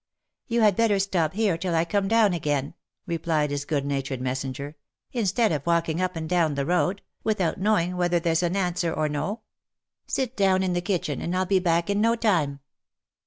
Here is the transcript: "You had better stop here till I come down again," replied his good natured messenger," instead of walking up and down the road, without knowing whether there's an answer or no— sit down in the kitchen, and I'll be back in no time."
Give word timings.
"You 0.47 0.61
had 0.61 0.75
better 0.75 0.97
stop 0.97 1.33
here 1.33 1.59
till 1.59 1.75
I 1.75 1.85
come 1.85 2.07
down 2.07 2.33
again," 2.33 2.73
replied 3.05 3.51
his 3.51 3.65
good 3.65 3.85
natured 3.85 4.19
messenger," 4.19 4.75
instead 5.11 5.51
of 5.51 5.63
walking 5.67 6.01
up 6.01 6.15
and 6.15 6.27
down 6.27 6.55
the 6.55 6.65
road, 6.65 7.03
without 7.23 7.59
knowing 7.59 7.95
whether 7.95 8.19
there's 8.19 8.41
an 8.41 8.55
answer 8.55 8.91
or 8.91 9.07
no— 9.07 9.41
sit 10.07 10.35
down 10.35 10.63
in 10.63 10.73
the 10.73 10.81
kitchen, 10.81 11.21
and 11.21 11.37
I'll 11.37 11.45
be 11.45 11.59
back 11.59 11.87
in 11.87 12.01
no 12.01 12.15
time." 12.15 12.61